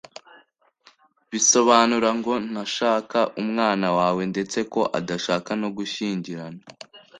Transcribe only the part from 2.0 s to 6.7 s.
ngo ntashaka umwana wawe ndetse ko adashaka no gushyingirana